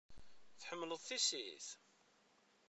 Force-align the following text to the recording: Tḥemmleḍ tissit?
Tḥemmleḍ 0.59 1.01
tissit? 1.03 1.67